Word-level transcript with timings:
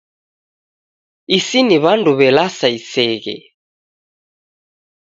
Isi 1.37 1.59
ni 1.63 1.77
w'andu 1.83 2.11
w'e 2.17 2.29
lasa 2.35 2.67
iseghe 2.77 3.35